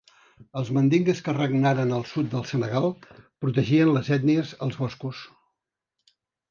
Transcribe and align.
Els 0.61 0.69
mandingues 0.77 1.21
que 1.27 1.35
regnaren 1.35 1.93
al 1.99 2.07
sud 2.13 2.31
del 2.33 2.47
Senegal 2.53 2.91
protegien 3.45 3.95
les 3.99 4.13
ètnies 4.19 4.59
els 4.69 4.83
boscos. 4.85 5.25